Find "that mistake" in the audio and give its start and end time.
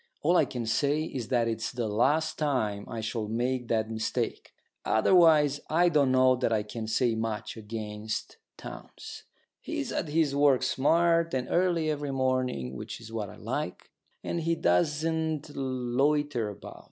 3.67-4.51